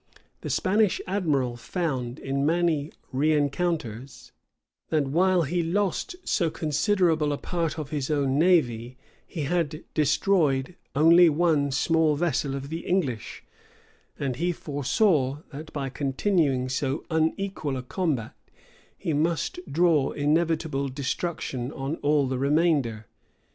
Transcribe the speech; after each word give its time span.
The 0.39 0.49
Spanish 0.49 0.99
admiral 1.05 1.55
found, 1.57 2.17
in 2.17 2.43
many 2.43 2.91
rencounters, 3.11 4.31
that 4.89 5.05
while 5.07 5.43
he 5.43 5.61
lost 5.61 6.15
so 6.23 6.49
considerable 6.49 7.31
a 7.31 7.37
part 7.37 7.77
of 7.77 7.91
his 7.91 8.09
own 8.09 8.39
navy, 8.39 8.97
he 9.27 9.41
had 9.43 9.83
destroyed 9.93 10.75
only 10.95 11.29
one 11.29 11.69
small 11.69 12.15
vessel 12.15 12.55
of 12.55 12.69
the 12.69 12.79
English; 12.79 13.43
and 14.17 14.37
he 14.37 14.51
foresaw, 14.51 15.43
that 15.51 15.71
by 15.71 15.89
continuing 15.89 16.67
so 16.67 17.05
unequal 17.11 17.77
a 17.77 17.83
combat, 17.83 18.33
he 18.97 19.13
must 19.13 19.59
draw 19.71 20.13
inevitable 20.13 20.87
destruction 20.89 21.71
on 21.73 21.97
all 21.97 22.25
the 22.27 22.39
remainder. 22.39 23.05